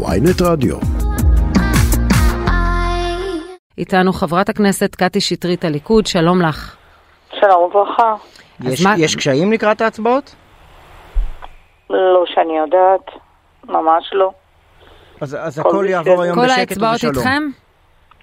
[0.00, 0.76] ויינט רדיו.
[3.78, 6.76] איתנו חברת הכנסת קטי שטרית הליכוד, שלום לך.
[7.40, 8.14] שלום וברכה.
[8.64, 10.34] יש, מה- יש קשיים לקראת ההצבעות?
[11.90, 13.10] לא שאני יודעת,
[13.64, 14.30] ממש לא.
[15.20, 17.14] אז, אז כל הכל יעבור היום כל בשקט ובשלום.
[17.16, 17.42] איתכם?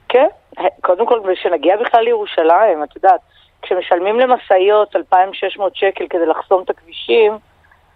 [0.09, 0.27] כן,
[0.81, 3.19] קודם כל, כשנגיע בכלל לירושלים, את יודעת,
[3.61, 7.37] כשמשלמים למשאיות 2,600 שקל כדי לחסום את הכבישים,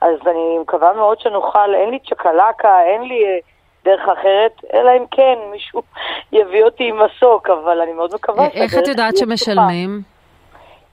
[0.01, 3.37] אז אני מקווה מאוד שנוכל, אין לי צ'קלקה, אין לי אה,
[3.85, 5.81] דרך אחרת, אלא אם כן מישהו
[6.31, 9.17] יביא אותי עם מסוק, אבל אני מאוד מקווה איך את יודעת.
[9.17, 10.01] שמשלמים?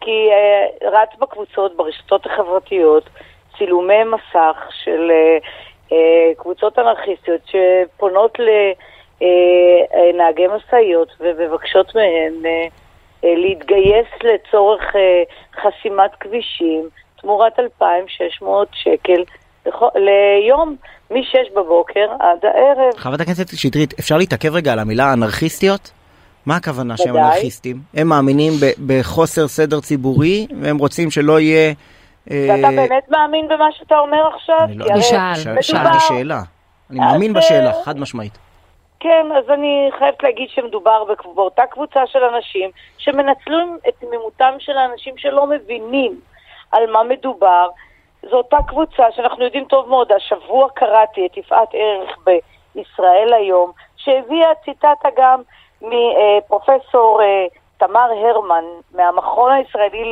[0.00, 3.04] כי אה, רץ בקבוצות, ברשתות החברתיות,
[3.58, 5.38] צילומי מסך של אה,
[5.92, 8.38] אה, קבוצות אנרכיסטיות שפונות
[9.20, 12.66] לנהגי משאיות ומבקשות מהם אה,
[13.24, 15.22] אה, להתגייס לצורך אה,
[15.62, 16.88] חסימת כבישים
[17.20, 19.24] תמורת 2,600 שקל
[19.94, 20.76] ליום,
[21.10, 21.16] מ-6
[21.56, 22.94] בבוקר עד הערב.
[22.96, 25.90] חברת הכנסת שטרית, אפשר להתעכב רגע על המילה אנרכיסטיות?
[26.46, 27.16] מה הכוונה שהם.
[27.16, 27.76] אנרכיסטים?
[27.94, 31.72] הם מאמינים ב- בחוסר סדר ציבורי, והם רוצים שלא יהיה...
[32.30, 34.56] אה, ואתה באמת מאמין במה שאתה אומר עכשיו?
[34.62, 35.00] אני לא- מדובר-
[35.62, 36.40] שאלתי שאלה.
[36.90, 38.38] אני מאמין אה, בשאלה, חד משמעית.
[39.00, 41.04] כן, אז אני חייבת להגיד שמדובר
[41.34, 46.20] באותה קבוצה של אנשים שמנצלים את תמימותם של האנשים שלא מבינים
[46.72, 47.68] על מה מדובר.
[48.22, 52.16] זו אותה קבוצה שאנחנו יודעים טוב מאוד, השבוע קראתי את יפעת ערך
[52.74, 55.42] בישראל היום, שהביאה ציטטה גם
[55.82, 57.46] מפרופסור אה,
[57.78, 60.10] תמר הרמן מהמכון הישראלי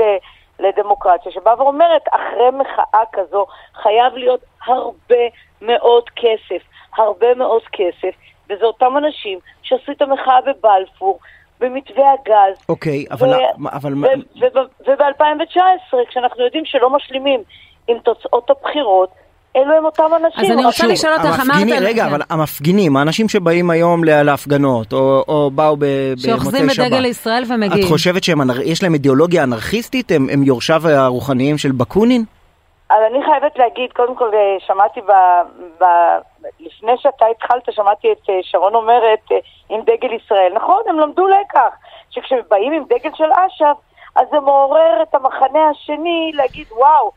[0.58, 5.24] לדמוקרטיה, שבאה ואומרת, אחרי מחאה כזו חייב להיות הרבה
[5.62, 6.62] מאוד כסף,
[6.96, 8.14] הרבה מאוד כסף,
[8.50, 11.18] וזה אותם אנשים שעשו את המחאה בבלפור,
[11.60, 12.64] במתווה הגז.
[12.68, 13.28] אוקיי, אבל...
[13.56, 14.08] מה- אבל מה-
[14.86, 17.42] וב-2019, כשאנחנו יודעים שלא משלימים
[17.88, 19.08] עם תוצאות הבחירות,
[19.56, 20.44] אלו הם אותם אנשים.
[20.44, 21.40] אז אני רוצה שוב, לשאול אותך, אמרת...
[21.40, 26.40] המפגינים, רגע, אבל המפגינים, האנשים שבאים היום להפגנות, או או באו ב- במוצאי שבת.
[26.40, 27.84] שאוחזים בדגל ישראל ומגיעים.
[27.84, 30.12] את חושבת שיש להם אידיאולוגיה אנרכיסטית?
[30.12, 32.24] הם הם יורשיו הרוחניים של בקונין?
[32.90, 35.12] אז אני חייבת להגיד, קודם כל אה, שמעתי ב,
[35.80, 35.84] ב,
[36.60, 39.36] לפני שאתה התחלת, שמעתי את אה, שרון אומרת אה,
[39.68, 40.52] עם דגל ישראל.
[40.54, 41.70] נכון, הם למדו לקח,
[42.10, 43.76] שכשבאים עם דגל של אש"ף,
[44.16, 47.10] אז זה מעורר את המחנה השני להגיד, וואו,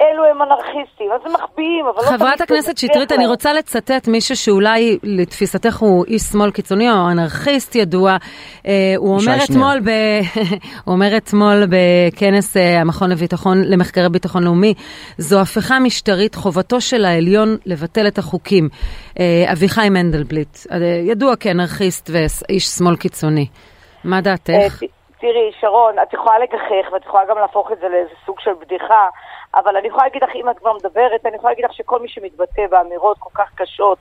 [0.00, 1.12] אלו הם אנרכיסטים.
[1.12, 3.26] אז הם מחביאים, אבל לא חברת הכנסת שטרית, אני.
[3.26, 8.16] רוצה לצטט מישהו שאולי לתפיסתך הוא איש שמאל קיצוני או אנרכיסט ידוע.
[8.66, 9.36] אה, הוא אומר.
[9.44, 9.90] אתמול, ב...
[10.84, 14.74] הוא אומר אתמול בכנס אה, המכון לביטחון, למחקרי ביטחון לאומי,
[15.18, 18.68] זו הפיכה משטרית, חובתו של העליון לבטל את החוקים.
[19.20, 20.58] אה, אביחי מנדלבליט,
[21.10, 23.46] ידוע כאנרכיסט ואיש שמאל קיצוני.
[24.04, 24.82] מה דעתך?
[25.20, 29.08] תראי, שרון, את יכולה לגחך ואת יכולה גם להפוך את זה לאיזה סוג של בדיחה,
[29.58, 32.08] אבל אני יכולה להגיד לך, אם את כבר מדברת, אני יכולה להגיד לך שכל מי
[32.08, 33.98] שמתבטא באמירות כל כך קשות,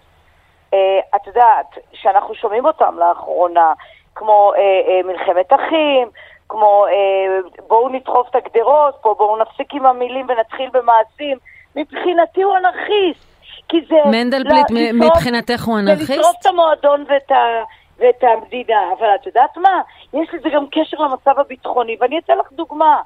[0.74, 3.74] אה, את יודעת, שאנחנו שומעים אותם לאחרונה,
[4.16, 6.08] כמו אה, אה, מלחמת אחים,
[6.50, 11.38] כמו אה, בואו נדחוף את הגדרות פה, בואו נפסיק עם המילים ונתחיל במעשים,
[11.76, 13.28] מבחינתי הוא אנרכיסט.
[13.70, 13.96] כי זה...
[14.06, 16.10] מנדלבליט, ל- מ- לשרוף- מבחינתך הוא זה אנרכיסט?
[16.12, 17.64] לשרוף את המועדון ואת, ה,
[17.98, 19.82] ואת המדינה, אבל את יודעת מה?
[20.14, 23.02] יש לזה גם קשר למצב הביטחוני, ואני אתן לך דוגמה.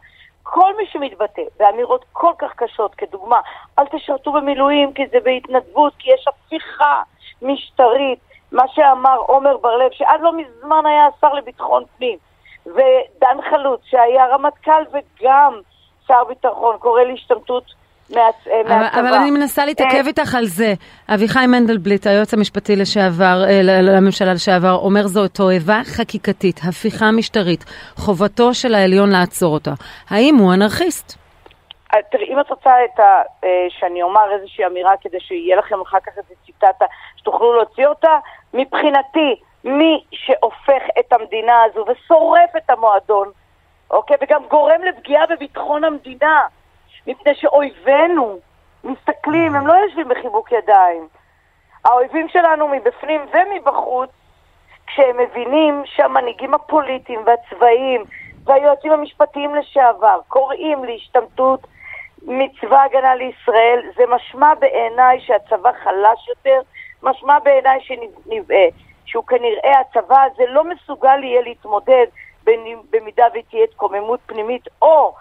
[0.54, 3.42] כל מי שמתבטא באמירות כל כך קשות, כדוגמה,
[3.80, 7.02] אל תשרתו במילואים כי זה בהתנדבות, כי יש הפיכה
[7.42, 8.20] משטרית,
[8.52, 12.18] מה שאמר עומר בר-לב, שעד לא מזמן היה השר לביטחון פנים,
[12.66, 15.60] ודן חלוץ, שהיה רמטכ"ל וגם
[16.08, 17.64] שר ביטחון, קורא להשתמטות
[18.16, 19.00] מה, אבל, מהצבא.
[19.00, 20.74] אבל אני מנסה להתעכב אה, איתך על זה.
[21.14, 28.54] אביחי מנדלבליט, היועץ המשפטי לשעבר, אה, לממשלה לשעבר, אומר זו תועבה חקיקתית, הפיכה משטרית, חובתו
[28.54, 29.72] של העליון לעצור אותה.
[30.10, 31.22] האם הוא אנרכיסט?
[31.94, 35.82] אה, תראי, אם את רוצה את ה, אה, שאני אומר איזושהי אמירה כדי שיהיה לכם
[35.82, 36.86] אחר כך איזו ציטטה
[37.18, 38.18] שתוכלו להוציא אותה,
[38.54, 43.32] מבחינתי, מי שהופך את המדינה הזו ושורף את המועדון,
[43.92, 46.42] אוקיי, וגם גורם לפגיעה בביטחון המדינה,
[47.08, 48.40] מפני שאויבינו
[48.84, 51.08] מסתכלים, הם לא יושבים בחיבוק ידיים.
[51.86, 54.10] האויבים שלנו מבפנים ומבחוץ,
[54.88, 58.04] כשהם מבינים שהמנהיגים הפוליטיים והצבאיים
[58.44, 61.68] והיועצים המשפטיים לשעבר קוראים להשתמטות
[62.22, 66.62] מצבא הגנה לישראל, זה משמע בעיניי שהצבא חלש יותר,
[67.04, 68.68] משמע בעיניי שנבעה,
[69.06, 72.06] שהוא כנראה הצבא הזה לא מסוגל יהיה להתמודד
[72.92, 75.14] במידה ותהיה התקוממות פנימית או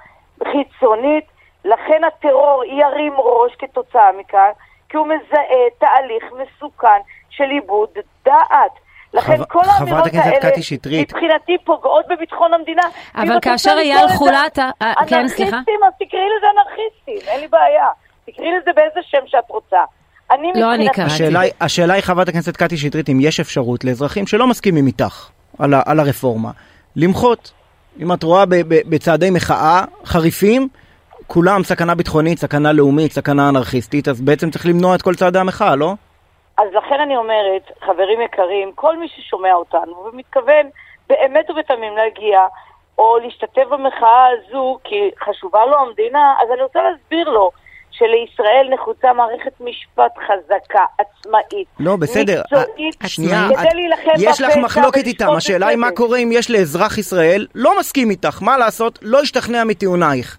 [0.44, 1.24] חיצונית,
[1.64, 4.50] לכן הטרור ירים ראש כתוצאה מכאן,
[4.88, 5.44] כי הוא מזהה
[5.78, 7.88] תהליך מסוכן של איבוד
[8.24, 8.72] דעת.
[9.14, 11.12] לכן חב- כל חברת האמירות הכנסת האלה, קטי שטרית.
[11.14, 12.82] מבחינתי פוגעות בביטחון המדינה.
[13.14, 15.56] אבל כאשר אייל חולת ה- אה, כן, סליחה?
[15.56, 17.86] אנרכיסטים, אז תקראי לזה אנרכיסטים, אין לי בעיה.
[18.26, 19.76] תקראי לזה באיזה שם שאת רוצה.
[20.30, 21.12] אני לא אני מבחינתי- קראתי.
[21.14, 25.28] השאלה, השאלה היא, חברת הכנסת קטי שטרית, אם יש אפשרות לאזרחים שלא מסכימים איתך
[25.58, 26.50] על, ה- על הרפורמה,
[26.96, 27.52] למחות.
[28.02, 30.68] אם את רואה ב- ב- בצעדי מחאה חריפים,
[31.32, 35.76] כולם סכנה ביטחונית, סכנה לאומית, סכנה אנרכיסטית, אז בעצם צריך למנוע את כל צעדי המחאה,
[35.76, 35.92] לא?
[36.58, 40.66] אז לכן אני אומרת, חברים יקרים, כל מי ששומע אותנו ומתכוון
[41.08, 42.38] באמת ובתמים להגיע
[42.98, 47.50] או להשתתף במחאה הזו כי חשובה לו המדינה, אז אני רוצה להסביר לו
[47.90, 52.42] שלישראל נחוצה מערכת משפט חזקה, עצמאית, לא, בסדר.
[52.52, 55.90] מקצועית, אה, שנייה, כדי את- להילחם יש לך בפשע מחלוקת איתם, השאלה היא מה.
[55.90, 58.98] קורה אם יש לאזרח ישראל לא מסכים איתך, מה לעשות?
[59.02, 60.38] לא השתכנע מטיעונייך.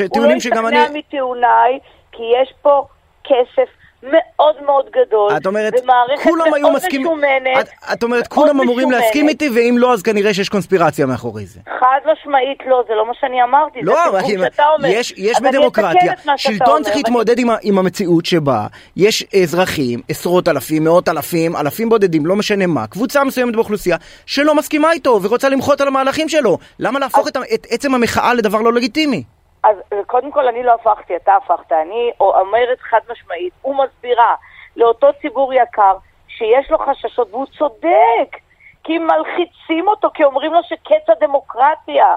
[0.00, 0.78] הוא לא שטיעונים שגם אני...
[0.78, 1.78] השתכנע מטיעוניי,
[2.12, 2.86] כי יש פה
[3.24, 3.68] כסף
[4.02, 8.28] מאוד מאוד גדול, את אומרת, ומערכת כולם היו מאוד מסכימים, משומנת, את, את אומרת, מאוד
[8.28, 9.02] כולם אמורים משומנת.
[9.04, 11.60] להסכים איתי, ואם לא, אז כנראה שיש קונספירציה מאחורי זה.
[11.80, 14.88] חד משמעית לא, זה לא מה שאני אמרתי, לא, זה אם- שאתה אומר.
[14.88, 18.66] יש, יש בדמוקרטיה, שלטון צריך להתמודד עם, עם המציאות שבה
[18.96, 23.96] יש אזרחים, עשרות אלפים, מאות אלפים, אלפים בודדים, לא משנה מה, קבוצה מסוימת באוכלוסייה
[24.26, 26.58] שלא מסכימה איתו ורוצה למחות על המהלכים שלו.
[26.78, 29.22] למה להפוך את, את עצם המחאה לדבר לא לגיטימי?
[29.62, 29.76] אז
[30.06, 31.72] קודם כל אני לא הפכתי, אתה הפכת.
[31.72, 34.34] אני אומרת חד משמעית ומסבירה
[34.76, 35.96] לאותו ציבור יקר
[36.28, 38.36] שיש לו חששות, והוא צודק,
[38.84, 42.16] כי מלחיצים אותו, כי אומרים לו שקץ הדמוקרטיה.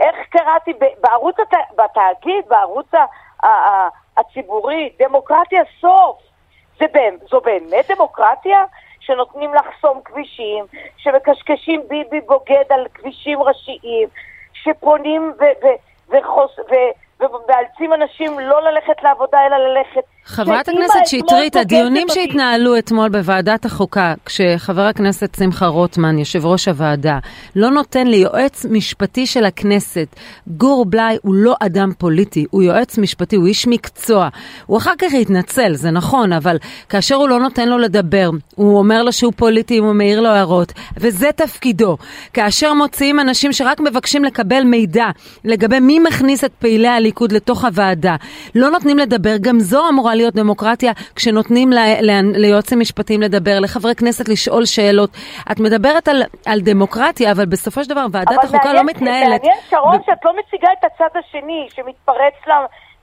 [0.00, 1.54] איך קראתי בערוץ, הת...
[1.76, 2.94] בתאגיד, בערוץ.
[2.94, 3.88] ה...
[4.16, 6.18] הציבורי, דמוקרטיה סוף.
[6.78, 8.64] זה באמת, זו באמת דמוקרטיה?
[9.00, 10.64] שנותנים לחסום כבישים,
[10.96, 14.08] שמקשקשים ביבי בוגד על כבישים ראשיים,
[14.52, 15.78] שפונים ו- ו-
[16.16, 20.04] וחוס- ו- ומאלצים אנשים לא ללכת לעבודה אלא ללכת.
[20.26, 22.06] חברת הכנסת שטרית, פוגשת הדיונים.
[22.08, 27.18] שהתנהלו אתמול בוועדת החוקה, כשחבר הכנסת שמחה רוטמן, יושב ראש הוועדה,
[27.56, 30.06] לא נותן ליועץ משפטי של הכנסת,
[30.48, 34.28] גור בליי הוא לא אדם פוליטי, הוא יועץ משפטי, הוא איש מקצוע.
[34.66, 36.58] הוא אחר כך התנצל, זה נכון, אבל
[36.88, 40.72] כאשר הוא לא נותן לו לדבר, הוא אומר לו שהוא פוליטי, הוא מעיר לו הערות,
[40.96, 41.96] וזה תפקידו.
[42.32, 45.06] כאשר מוציאים אנשים שרק מבקשים לקבל מידע
[45.44, 48.16] לגבי מי מכניס את פעילי הליכוד לתוך הוועדה,
[48.54, 53.94] לא נותנים לדבר, גם זו אמורה להיות דמוקרטיה כשנותנים ל- ל- ליועצים משפטיים לדבר, לחברי
[53.94, 55.10] כנסת לשאול שאלות.
[55.52, 59.28] את מדברת על, על דמוקרטיה, אבל בסופו של דבר ועדת אבל החוקה לא מתנהלת.
[59.42, 62.34] מעניין שרון ב- שאת לא מציגה את הצד השני שמתפרץ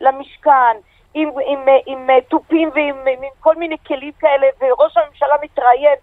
[0.02, 0.76] למשכן
[1.14, 5.36] עם, עם, עם, עם אה, תופים ועם עם, עם כל מיני כלים כאלה וראש הממשלה
[5.44, 5.96] מתראיין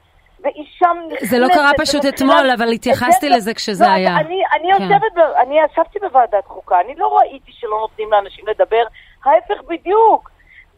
[0.44, 1.26] ואישה נכנסת.
[1.26, 4.16] זה לא קרה פשוט אתמול, אבל התייחסתי זה- לזה כשזה לא, היה.
[4.16, 4.82] אני, אני כן.
[4.82, 5.12] יושבת,
[5.42, 8.82] אני ישבתי בוועדת חוקה, אני לא ראיתי שלא נותנים לאנשים לדבר,
[9.24, 10.29] ההפך בדיוק.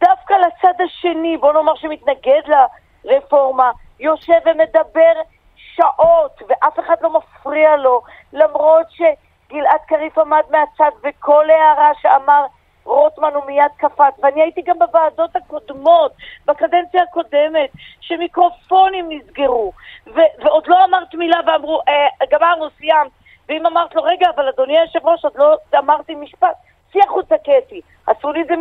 [0.05, 2.43] דווקא לצד השני, בוא נאמר שמתנגד
[3.05, 3.71] לרפורמה,
[4.01, 5.13] יושב ומדבר
[5.57, 8.03] שעות, ואף אחד לא מפריע לו,
[8.33, 12.47] למרות שגלעד קריף עמד מהצד וכל הערה שאמר
[12.85, 16.13] רוטמן הוא מיד קפץ, ואני הייתי גם בוועדות הקודמות,
[16.47, 17.71] בקדנציה הקודמת,
[18.01, 19.73] שמיקרופונים נסגרו,
[20.07, 23.11] ו- ועוד לא אמרת מילה ואמרו, אה, גמרנו, סיימת.
[23.49, 26.57] ואם אמרת לו, רגע, אבל אדוני היושב ראש, עוד לא אמרתי משפט,
[26.93, 27.81] צאי החוצה קטי.
[28.07, 28.61] עשו לי את זה מ...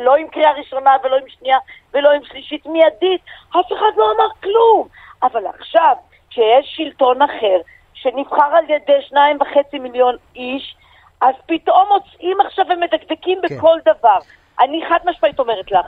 [0.00, 1.58] לא עם קריאה ראשונה ולא עם שנייה
[1.94, 3.20] ולא עם שלישית מיידית,
[3.50, 4.88] אף אחד לא אמר כלום.
[5.22, 5.96] אבל עכשיו,
[6.30, 7.60] כשיש שלטון אחר,
[7.94, 10.76] שנבחר על ידי שניים וחצי מיליון איש,
[11.20, 13.56] אז פתאום מוצאים עכשיו ומדקדקים כן.
[13.56, 14.18] בכל דבר.
[14.60, 15.86] אני חד משמעית אומרת לך,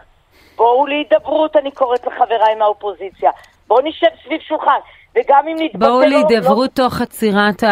[0.56, 3.30] בואו להידברות, אני קוראת לחבריי מהאופוזיציה.
[3.66, 4.78] בואו נשב סביב שולחן,
[5.14, 5.86] וגם אם נתבטא...
[5.86, 7.62] בואו לא- להידברות תוך עצירת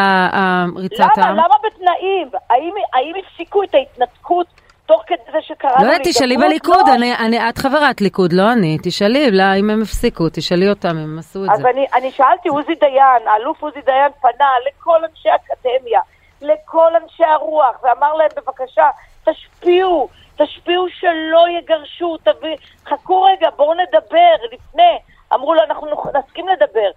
[0.76, 1.26] ריצת למה?
[1.26, 1.36] העם.
[1.36, 2.28] למה בתנאים?
[2.50, 4.46] האם, האם הפסיקו את ההתנתקות
[4.86, 6.36] תוך כדי זה שקראנו לא יודעת, תשאלי?
[6.36, 6.94] בליכוד, לא.
[6.94, 8.78] אני- אני- את חברת ליכוד, לא אני.
[8.82, 11.70] תשאלי לה, אם הם הפסיקו, תשאלי אותם אם הם עשו את אז זה.
[11.70, 16.00] אני, אני שאלתי, עוזי דיין, האלוף עוזי דיין פנה לכל אנשי האקדמיה,
[16.42, 18.84] לכל אנשי הרוח, ואמר להם, בבקשה,
[19.24, 22.56] תשפיעו, תשפיעו שלא יגרשו, תביא,
[22.88, 24.98] חכו רגע, בואו נדבר לפני.
[25.34, 26.90] אמרו לו, אנחנו נסכים לדבר,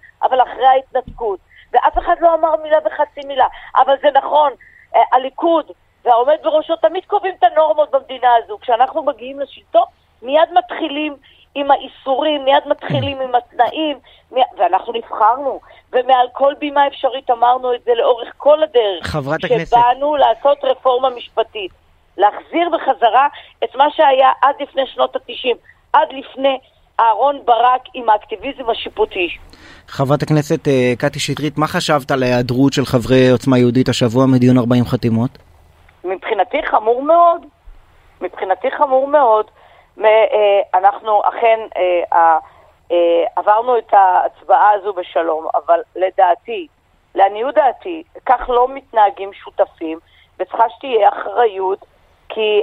[0.66, 1.38] אחרי ההתנתקות.
[1.72, 3.46] ואף אחד לא אמר מילה וחצי מילה.
[3.76, 4.52] אבל זה נכון,
[4.96, 5.70] אה, הליכוד
[6.04, 8.58] והעומד בראשו תמיד קובעים את הנורמות במדינה הזו.
[8.60, 9.82] כשאנחנו מגיעים לשלטון,
[10.22, 11.16] מיד מתחילים
[11.54, 13.98] עם האיסורים, מיד מתחילים עם התנאים,
[14.32, 15.60] מי- ואנחנו נבחרנו,
[15.92, 19.06] ומעל כל בימה אפשרית אמרנו את זה לאורך כל הדרך.
[19.06, 19.76] חברת הכנסת.
[19.76, 21.72] שבאנו לעשות רפורמה משפטית.
[22.16, 23.28] להחזיר בחזרה
[23.64, 25.56] את מה שהיה עד לפני שנות התשעים,
[25.92, 26.58] עד לפני
[27.00, 29.28] אהרון ברק עם האקטיביזם השיפוטי.
[29.88, 34.58] חברת הכנסת אה, קטי שטרית, מה חשבת על ההיעדרות של חברי עוצמה יהודית השבוע מדיון
[34.58, 35.30] 40 חתימות?
[36.04, 37.46] מבחינתי חמור מאוד.
[38.20, 39.46] מבחינתי חמור מאוד.
[40.04, 40.08] אה,
[40.74, 42.38] אנחנו אכן אה,
[43.36, 46.66] עברנו את ההצבעה הזו בשלום, אבל לדעתי,
[47.14, 49.98] לעניות דעתי, כך לא מתנהגים שותפים,
[50.40, 51.84] וצריכה שתהיה אחריות,
[52.28, 52.62] כי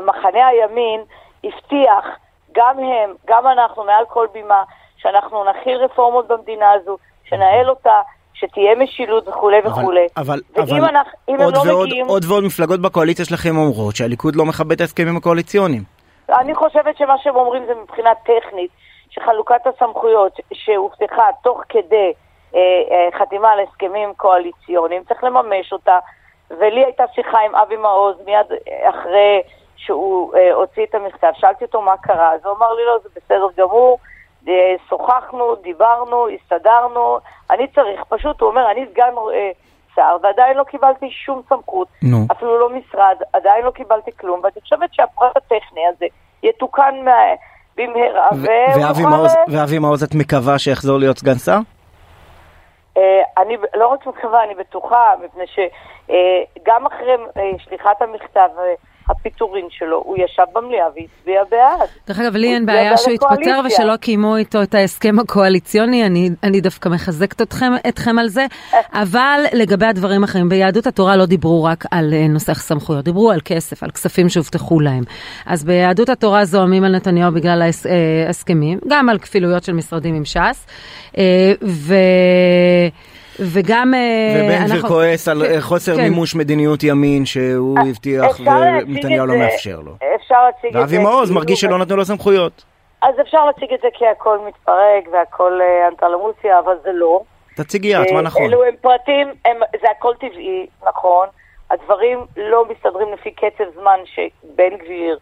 [0.00, 1.00] מחנה הימין
[1.44, 2.06] הבטיח
[2.52, 4.62] גם הם, גם אנחנו, מעל כל בימה,
[4.96, 8.00] שאנחנו נכיל רפורמות במדינה הזו, שנהל אותה,
[8.34, 10.06] שתהיה משילות וכולי וכולי.
[10.16, 12.06] אבל, ואם אבל אנחנו, אם הם עוד לא ועוד, מגיעים...
[12.06, 15.82] עוד ועוד מפלגות בקואליציה שלכם אומרות שהליכוד לא מכבד את ההסכמים הקואליציוניים.
[16.28, 18.70] אני חושבת שמה שהם אומרים זה מבחינה טכנית,
[19.10, 22.12] שחלוקת הסמכויות שהובטחה תוך כדי
[22.54, 25.98] אה, אה, חתימה על הסכמים קואליציוניים, צריך לממש אותה.
[26.50, 28.46] ולי הייתה שיחה עם אבי מעוז מיד
[28.88, 29.42] אחרי
[29.78, 31.30] שהוא אה, הוציא את המכתב.
[31.34, 33.98] שאלתי אותו מה קרה, אז הוא אמר לי, לא, זה בסדר גמור,
[34.48, 37.18] אה, שוחחנו, דיברנו, הסתדרנו,
[37.50, 39.50] אני צריך, פשוט, הוא אומר, אני סגן אה,
[39.94, 42.16] שר, ועדיין לא קיבלתי שום סמכות, נו.
[42.32, 46.06] אפילו לא משרד, עדיין לא קיבלתי כלום, ואני חושבת שהפרט הטכני הזה
[46.42, 47.12] יתוקן מה...
[47.76, 49.02] במהרה, ואבי.
[49.04, 51.58] מעוז- ואבי מעוז, את מקווה שיחזור להיות סגן שר?
[52.96, 53.02] אה,
[53.38, 58.74] אני לא רק מקווה, אני בטוחה, מפני שגם אחרי אה, שליחת המכתב, אה,
[59.08, 61.88] הפיטורין שלו, הוא ישב במליאה והצביע בעד.
[62.08, 63.60] דרך אגב, לי אין בעיה שהוא יתפטר לקואליציה.
[63.64, 68.46] ושלא קיימו איתו את ההסכם הקואליציוני, אני, אני דווקא מחזקת אתכם, אתכם על זה,
[68.92, 73.40] אבל לגבי הדברים האחרים, ביהדות התורה לא דיברו רק על אה, נושא סמכויות, דיברו על
[73.44, 75.02] כסף, על כספים שהובטחו להם.
[75.46, 80.24] אז ביהדות התורה זועמים על נתניהו בגלל אה, ההסכמים, גם על כפילויות של משרדים עם
[80.24, 80.66] ש"ס,
[81.18, 81.94] אה, ו...
[83.40, 83.94] וגם...
[83.94, 84.00] אה,
[84.44, 86.02] ובן גביר אנחנו- כועס על כן, אה, חוסר כן.
[86.02, 89.92] מימוש מדיניות ימין שהוא הבטיח אפשר להציג ונתניהו לא מאפשר לו.
[90.16, 90.78] אפשר להציג את זה...
[90.80, 92.64] ואבי מעוז כאילו- מרגיש שלא נתנו לו סמכויות.
[93.02, 97.20] אז אפשר להציג את זה כי הכל מתפרק והכל אה, אנטרלמוסיה, אבל זה לא.
[97.56, 98.42] תציגי את, מה אה, נכון?
[98.42, 101.26] אלו הם פרטים, הם, זה הכל טבעי, נכון.
[101.70, 105.18] הדברים לא מסתדרים לפי קצב זמן שבן גביר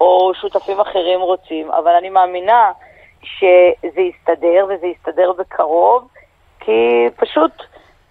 [0.00, 2.70] או שותפים אחרים רוצים, אבל אני מאמינה
[3.22, 6.08] שזה יסתדר וזה יסתדר בקרוב,
[6.68, 7.52] כי פשוט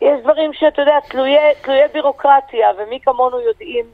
[0.02, 3.86] יש דברים שאתה יודע, תלויי, תלויי בירוקרטיה, ומי כמונו יודעים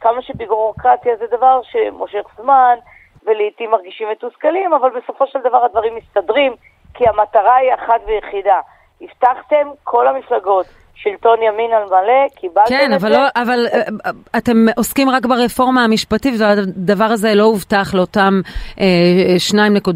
[0.00, 2.78] כמה שבירוקרטיה זה דבר שמושך זמן,
[3.26, 6.54] ולעיתים מרגישים מתוסכלים, אבל בסופו של דבר הדברים מסתדרים,
[6.94, 8.60] כי המטרה היא אחת ויחידה.
[9.00, 10.66] הבטחתם כל המפלגות
[11.02, 13.18] שלטון ימין על מלא, קיבלתם כן, את אבל, זה.
[13.18, 18.40] לא, אבל אה, אה, אתם עוסקים רק ברפורמה המשפטית, והדבר הזה לא הובטח לאותם
[18.80, 19.90] אה, 2.3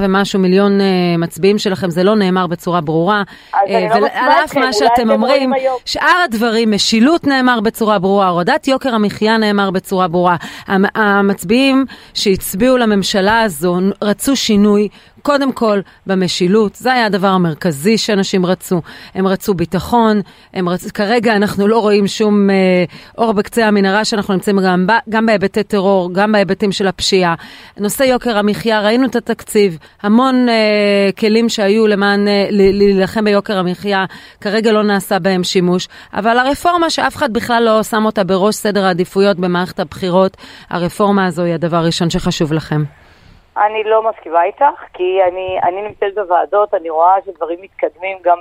[0.00, 0.86] ומשהו מיליון אה,
[1.18, 3.22] מצביעים שלכם, זה לא נאמר בצורה ברורה.
[3.52, 5.52] אז אני לא ועל מסכימה אף איתכם, מה אולי שאתם אתם אומרים.
[5.84, 10.36] שאר הדברים, משילות נאמר בצורה ברורה, הורדת יוקר המחיה נאמר בצורה ברורה.
[10.66, 11.84] המ- המצביעים
[12.14, 14.88] שהצביעו לממשלה הזו רצו שינוי.
[15.24, 18.82] קודם כל במשילות, זה היה הדבר המרכזי שאנשים רצו.
[19.14, 20.20] הם רצו ביטחון,
[20.54, 20.90] הם רצ...
[20.90, 22.84] כרגע אנחנו לא רואים שום אה,
[23.18, 24.86] אור בקצה המנהרה שאנחנו נמצאים גם.
[25.08, 27.34] גם בהיבטי טרור, גם בהיבטים של הפשיעה.
[27.78, 34.04] נושא יוקר המחיה, ראינו את התקציב, המון אה, כלים שהיו למען, אה, להילחם ביוקר המחיה,
[34.40, 38.84] כרגע לא נעשה בהם שימוש, אבל הרפורמה שאף אחד בכלל לא שם אותה בראש סדר
[38.84, 40.36] העדיפויות במערכת הבחירות,
[40.70, 42.84] הרפורמה הזו היא הדבר הראשון שחשוב לכם.
[43.56, 48.38] אני לא מסכימה איתך, כי אני, אני נמצאת בוועדות, אני רואה שדברים מתקדמים גם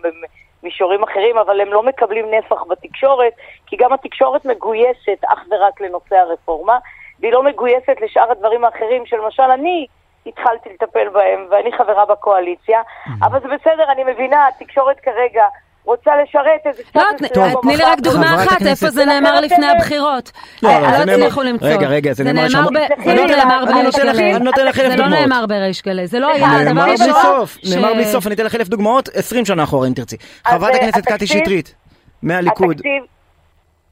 [0.64, 3.34] במישורים אחרים, אבל הם לא מקבלים נפח בתקשורת,
[3.66, 6.78] כי גם התקשורת מגויסת אך ורק לנושא הרפורמה,
[7.20, 9.88] והיא לא מגויסת לשאר הדברים האחרים, שלמשל אני
[10.26, 12.82] התחלתי לטפל בהם, ואני חברה בקואליציה,
[13.22, 15.46] אבל זה בסדר, אני מבינה, התקשורת כרגע
[15.86, 19.68] רוצה לשרת איזה לא, סטטוס מסוים תני לי רק דוגמה אחת, איפה זה נאמר לפני
[19.70, 20.32] הבחירות.
[20.64, 21.68] לא, אה, אבל זה לא הצליחו למצוא.
[21.68, 22.64] רגע, רגע, זה נאמר שם-
[23.06, 24.36] זה לא נאמר אני בריש נותן לך- גלי.
[24.36, 25.28] אני נותן לך אלף זה לא דוגמאות.
[25.28, 28.06] נאמר בריש גלי, זה לא היה הדבר נאמר אני בלי לא- סוף, ש- נאמר בלי
[28.06, 30.18] סוף, אני אתן לך אלף דוגמאות, 20 שנה אחורה אם תרצי.
[30.48, 31.76] חברת אה, הכנסת קטי שטרית,
[32.24, 32.82] מהליכוד.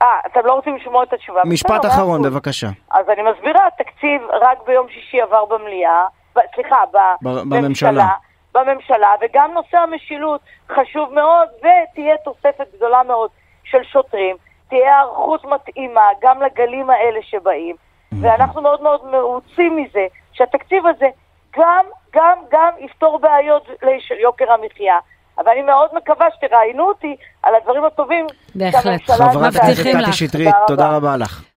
[0.01, 1.41] אה, אתם לא רוצים לשמוע את התשובה?
[1.45, 2.21] משפט אחרון.
[2.21, 2.67] בבקשה.
[2.91, 6.05] אז אני מסבירה, התקציב רק ביום שישי עבר במליאה,
[6.35, 8.07] ב, סליחה, ב- בממשלה,
[8.53, 9.09] בממשלה.
[9.21, 13.29] וגם נושא המשילות חשוב מאוד, ותהיה תוספת גדולה מאוד
[13.63, 14.35] של שוטרים,
[14.69, 17.75] תהיה היערכות מתאימה גם לגלים האלה שבאים,
[18.21, 21.07] ואנחנו מאוד מאוד מרוצים מזה שהתקציב הזה
[21.57, 23.67] גם, גם, גם יפתור בעיות
[24.11, 24.99] ליוקר המחיה.
[25.37, 28.83] אבל אני מאוד מקווה שתראיינו אותי על הדברים הטובים בהחלט.
[28.83, 29.55] שהממשלה חברת.
[29.55, 30.13] הכנסת קטי.
[30.13, 31.50] שטרית, תודה רבה לך.